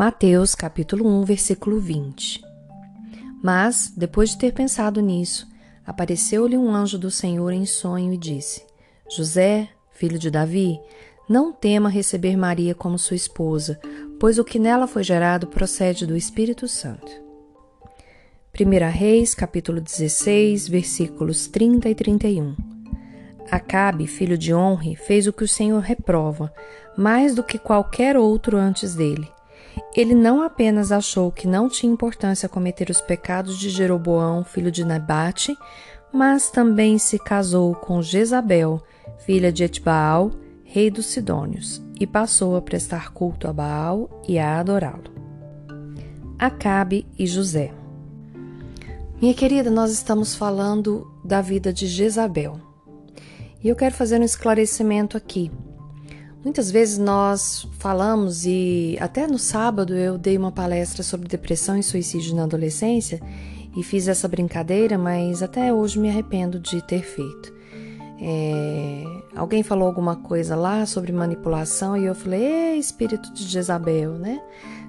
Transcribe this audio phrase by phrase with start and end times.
[0.00, 2.42] Mateus capítulo 1, versículo 20.
[3.42, 5.46] Mas, depois de ter pensado nisso,
[5.86, 8.64] apareceu-lhe um anjo do Senhor em sonho e disse:
[9.14, 10.80] José, filho de Davi,
[11.28, 13.78] não tema receber Maria como sua esposa,
[14.18, 17.12] pois o que nela foi gerado procede do Espírito Santo.
[18.58, 22.56] 1 Reis, capítulo 16, versículos 30 e 31.
[23.50, 26.50] Acabe, filho de Honre, fez o que o Senhor reprova,
[26.96, 29.28] mais do que qualquer outro antes dele
[29.94, 34.84] ele não apenas achou que não tinha importância cometer os pecados de Jeroboão, filho de
[34.84, 35.56] Nebate,
[36.12, 38.82] mas também se casou com Jezabel,
[39.18, 40.30] filha de Etbaal,
[40.64, 45.10] rei dos Sidônios, e passou a prestar culto a Baal e a adorá-lo.
[46.38, 47.72] Acabe e José.
[49.20, 52.58] Minha querida, nós estamos falando da vida de Jezabel.
[53.62, 55.50] E eu quero fazer um esclarecimento aqui.
[56.42, 61.82] Muitas vezes nós falamos, e até no sábado eu dei uma palestra sobre depressão e
[61.82, 63.20] suicídio na adolescência
[63.76, 67.52] e fiz essa brincadeira, mas até hoje me arrependo de ter feito.
[68.22, 69.04] É,
[69.36, 74.40] alguém falou alguma coisa lá sobre manipulação e eu falei: Ei, espírito de Jezabel, né?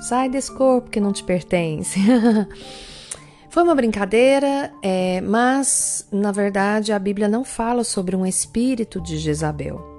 [0.00, 1.98] Sai desse corpo que não te pertence.
[3.50, 9.16] Foi uma brincadeira, é, mas na verdade a Bíblia não fala sobre um espírito de
[9.16, 9.95] Jezabel.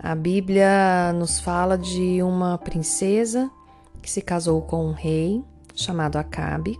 [0.00, 3.50] A Bíblia nos fala de uma princesa
[4.00, 6.78] que se casou com um rei chamado Acabe,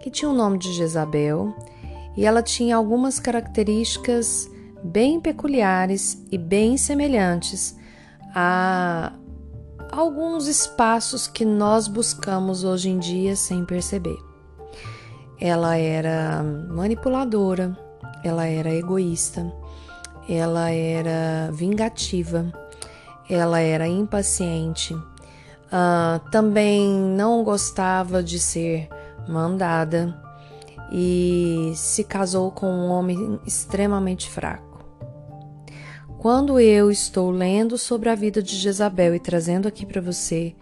[0.00, 1.54] que tinha o nome de Jezabel,
[2.16, 4.50] e ela tinha algumas características
[4.82, 7.76] bem peculiares e bem semelhantes
[8.34, 9.12] a
[9.92, 14.18] alguns espaços que nós buscamos hoje em dia sem perceber.
[15.38, 17.76] Ela era manipuladora,
[18.24, 19.52] ela era egoísta,
[20.28, 22.52] ela era vingativa,
[23.28, 28.88] ela era impaciente, uh, também não gostava de ser
[29.28, 30.20] mandada
[30.92, 34.84] e se casou com um homem extremamente fraco.
[36.18, 40.54] Quando eu estou lendo sobre a vida de Jezabel e trazendo aqui para você,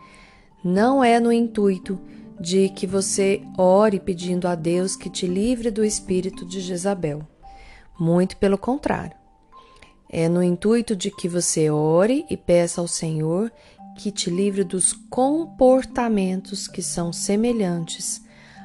[0.62, 1.98] não é no intuito
[2.38, 7.26] de que você ore pedindo a Deus que te livre do espírito de Jezabel.
[7.98, 9.23] Muito pelo contrário
[10.08, 13.50] é no intuito de que você ore e peça ao Senhor
[13.96, 18.22] que te livre dos comportamentos que são semelhantes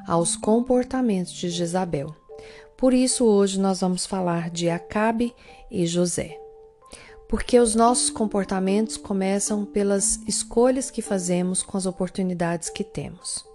[0.08, 2.16] aos comportamentos de Jezabel.
[2.76, 5.36] Por isso, hoje nós vamos falar de Acabe
[5.70, 6.40] e José.
[7.28, 13.46] Porque os nossos comportamentos começam pelas escolhas que fazemos com as oportunidades que temos.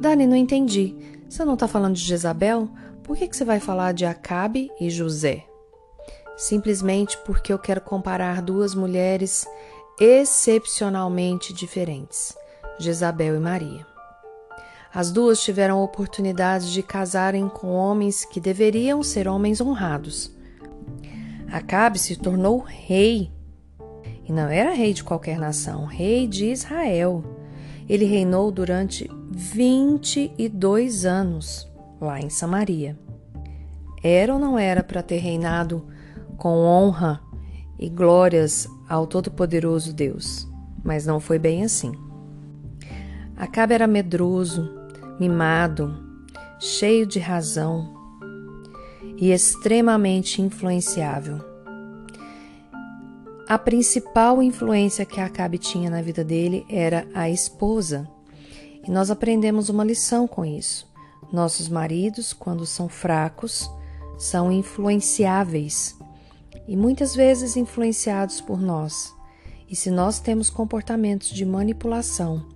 [0.00, 0.94] Dani, não entendi.
[1.28, 2.68] Você não está falando de Jezabel?
[3.02, 5.44] Por que, que você vai falar de Acabe e José?
[6.36, 9.46] Simplesmente porque eu quero comparar duas mulheres
[10.00, 12.36] excepcionalmente diferentes,
[12.78, 13.86] Jezabel e Maria.
[14.92, 20.32] As duas tiveram oportunidade de casarem com homens que deveriam ser homens honrados.
[21.50, 23.32] Acabe se tornou rei.
[24.24, 27.24] E não era rei de qualquer nação, rei de Israel.
[27.88, 31.68] Ele reinou durante 22 anos
[32.00, 32.96] lá em Samaria.
[34.02, 35.86] Era ou não era para ter reinado
[36.36, 37.20] com honra
[37.78, 40.48] e glórias ao Todo-Poderoso Deus.
[40.82, 41.92] Mas não foi bem assim.
[43.36, 44.70] Acabe era medroso,
[45.18, 45.96] mimado,
[46.60, 47.92] cheio de razão
[49.16, 51.38] e extremamente influenciável.
[53.48, 58.08] A principal influência que Acabe tinha na vida dele era a esposa.
[58.86, 60.90] E nós aprendemos uma lição com isso.
[61.32, 63.70] Nossos maridos, quando são fracos,
[64.16, 65.98] são influenciáveis
[66.66, 69.14] e muitas vezes influenciados por nós.
[69.68, 72.46] E se nós temos comportamentos de manipulação,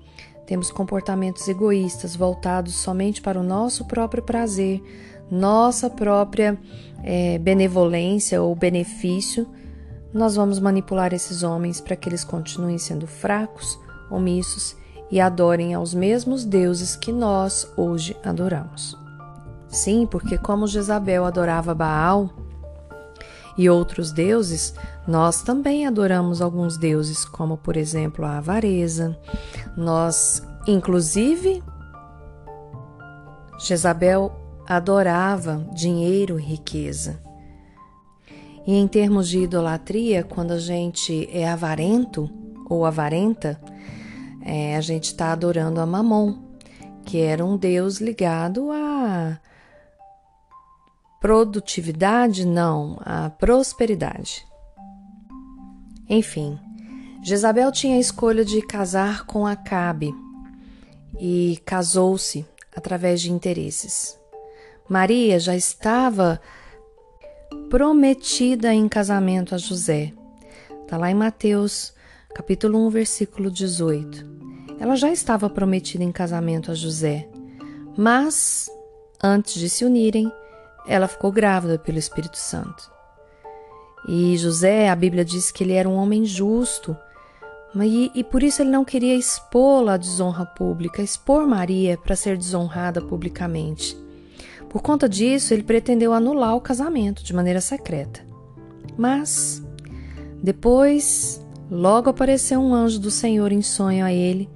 [0.46, 4.82] temos comportamentos egoístas voltados somente para o nosso próprio prazer,
[5.30, 6.58] nossa própria
[7.02, 9.46] é, benevolência ou benefício,
[10.12, 13.78] nós vamos manipular esses homens para que eles continuem sendo fracos,
[14.10, 14.74] omissos
[15.10, 18.96] e adorem aos mesmos deuses que nós hoje adoramos.
[19.68, 22.30] Sim, porque como Jezabel adorava Baal,
[23.58, 24.72] e outros deuses,
[25.06, 29.18] nós também adoramos alguns deuses, como por exemplo a avareza.
[29.76, 31.60] Nós, inclusive,
[33.58, 34.32] Jezabel
[34.64, 37.20] adorava dinheiro e riqueza.
[38.64, 42.30] E em termos de idolatria, quando a gente é avarento
[42.70, 43.60] ou avarenta,
[44.42, 46.38] é, a gente está adorando a Mamon,
[47.04, 49.40] que era um deus ligado a
[51.20, 54.46] Produtividade não, a prosperidade.
[56.08, 56.58] Enfim,
[57.22, 60.14] Jezabel tinha a escolha de casar com Acabe,
[61.18, 64.18] e casou-se através de interesses.
[64.88, 66.40] Maria já estava
[67.68, 70.12] prometida em casamento a José.
[70.82, 71.92] Está lá em Mateus,
[72.34, 74.38] capítulo 1, versículo 18.
[74.80, 77.28] Ela já estava prometida em casamento a José,
[77.96, 78.70] mas
[79.22, 80.32] antes de se unirem,
[80.88, 82.90] ela ficou grávida pelo Espírito Santo.
[84.08, 86.96] E José, a Bíblia diz que ele era um homem justo,
[87.76, 92.36] e, e por isso ele não queria expô-la à desonra pública, expor Maria para ser
[92.38, 93.96] desonrada publicamente.
[94.68, 98.26] Por conta disso, ele pretendeu anular o casamento de maneira secreta.
[98.96, 99.62] Mas,
[100.42, 104.48] depois, logo apareceu um anjo do Senhor em sonho a ele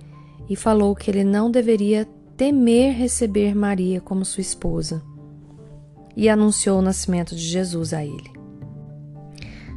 [0.48, 5.02] e falou que ele não deveria temer receber Maria como sua esposa,
[6.16, 8.30] e anunciou o nascimento de Jesus a ele.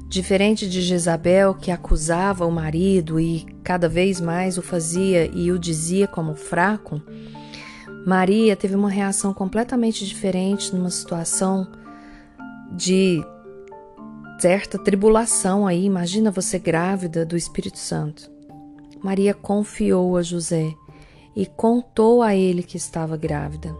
[0.07, 5.59] Diferente de Jezabel, que acusava o marido e cada vez mais o fazia e o
[5.59, 7.01] dizia como fraco,
[8.05, 11.67] Maria teve uma reação completamente diferente numa situação
[12.71, 13.19] de
[14.39, 15.85] certa tribulação aí.
[15.85, 18.29] Imagina você grávida do Espírito Santo.
[19.03, 20.73] Maria confiou a José
[21.35, 23.75] e contou a ele que estava grávida.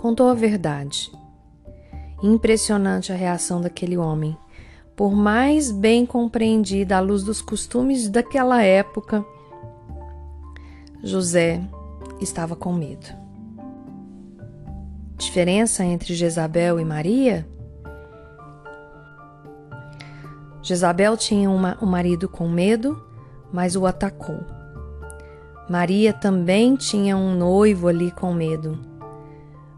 [0.00, 1.12] Contou a verdade.
[2.22, 4.36] Impressionante a reação daquele homem
[4.96, 9.24] por mais bem compreendida à luz dos costumes daquela época,
[11.02, 11.60] José
[12.20, 13.06] estava com medo.
[15.16, 17.46] Diferença entre Jezabel e Maria?
[20.62, 23.02] Jezabel tinha uma, um marido com medo,
[23.52, 24.40] mas o atacou.
[25.68, 28.78] Maria também tinha um noivo ali com medo,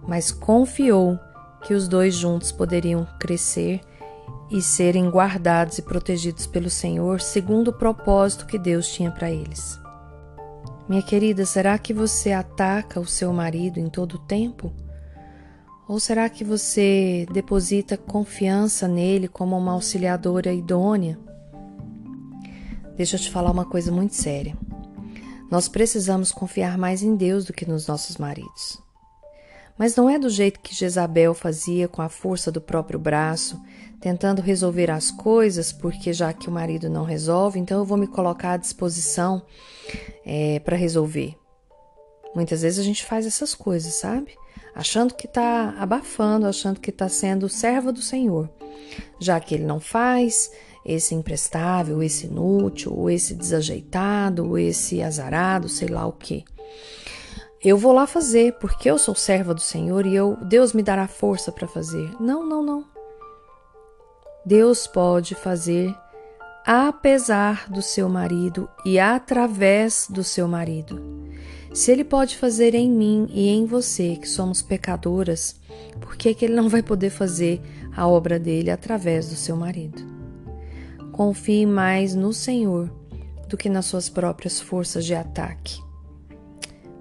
[0.07, 1.19] mas confiou
[1.65, 3.81] que os dois juntos poderiam crescer
[4.51, 9.81] e serem guardados e protegidos pelo Senhor segundo o propósito que Deus tinha para eles.
[10.89, 14.71] Minha querida, será que você ataca o seu marido em todo o tempo?
[15.89, 21.19] Ou será que você deposita confiança nele como uma auxiliadora idônea?
[22.97, 24.57] Deixa eu te falar uma coisa muito séria.
[25.51, 28.84] Nós precisamos confiar mais em Deus do que nos nossos maridos.
[29.77, 33.61] Mas não é do jeito que Jezabel fazia com a força do próprio braço,
[34.01, 38.07] tentando resolver as coisas, porque já que o marido não resolve, então eu vou me
[38.07, 39.43] colocar à disposição
[40.25, 41.35] é, para resolver.
[42.35, 44.37] Muitas vezes a gente faz essas coisas, sabe?
[44.75, 48.51] Achando que está abafando, achando que está sendo serva do Senhor.
[49.21, 50.51] Já que ele não faz,
[50.85, 56.45] esse imprestável, esse inútil, ou esse desajeitado, ou esse azarado, sei lá o que
[57.65, 61.09] eu vou lá fazer porque eu sou serva do Senhor e eu Deus me dará
[61.09, 62.11] força para fazer.
[62.21, 62.85] Não, não, não.
[64.45, 65.95] Deus pode fazer
[66.67, 71.03] apesar do seu marido e através do seu marido.
[71.75, 75.57] Se ele pode fazer em mim e em você, que somos pecadoras,
[76.01, 77.61] por que, que ele não vai poder fazer
[77.95, 80.03] a obra dele através do seu marido?
[81.13, 82.91] Confie mais no Senhor
[83.49, 85.83] do que nas suas próprias forças de ataque.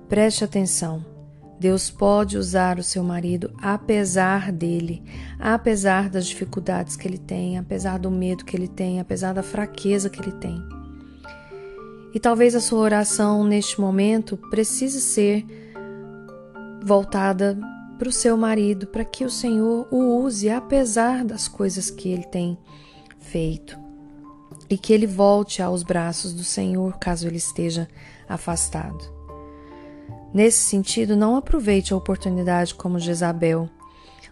[0.08, 1.06] Preste atenção.
[1.60, 5.02] Deus pode usar o seu marido apesar dele,
[5.40, 10.10] apesar das dificuldades que ele tem, apesar do medo que ele tem, apesar da fraqueza
[10.10, 10.62] que ele tem.
[12.14, 15.46] E talvez a sua oração neste momento precise ser
[16.84, 17.58] voltada
[17.98, 22.26] para o seu marido, para que o Senhor o use apesar das coisas que ele
[22.26, 22.58] tem
[23.18, 23.80] feito
[24.70, 27.88] e que ele volte aos braços do Senhor caso ele esteja
[28.28, 29.13] afastado.
[30.34, 33.70] Nesse sentido, não aproveite a oportunidade como Jezabel.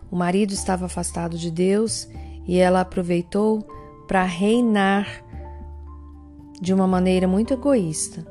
[0.10, 2.10] O marido estava afastado de Deus
[2.48, 3.62] e ela aproveitou
[4.08, 5.24] para reinar
[6.60, 8.25] de uma maneira muito egoísta.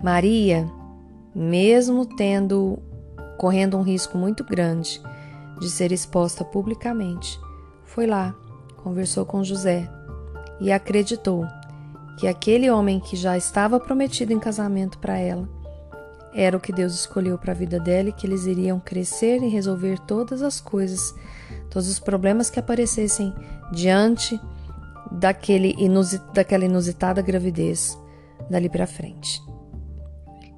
[0.00, 0.70] Maria,
[1.34, 2.78] mesmo tendo
[3.36, 5.02] correndo um risco muito grande
[5.58, 7.38] de ser exposta publicamente,
[7.84, 8.34] foi lá,
[8.76, 9.90] conversou com José
[10.60, 11.44] e acreditou
[12.18, 15.59] que aquele homem que já estava prometido em casamento para ela
[16.32, 19.48] era o que Deus escolheu para a vida dela e que eles iriam crescer e
[19.48, 21.14] resolver todas as coisas,
[21.70, 23.34] todos os problemas que aparecessem
[23.72, 24.40] diante
[25.10, 27.98] daquele inusit, daquela inusitada gravidez
[28.48, 29.42] dali para frente.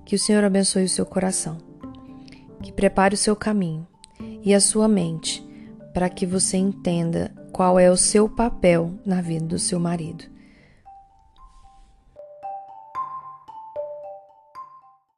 [0.04, 1.58] Que o Senhor abençoe o seu coração,
[2.62, 3.86] que prepare o seu caminho
[4.42, 5.46] e a sua mente
[5.94, 10.31] para que você entenda qual é o seu papel na vida do seu marido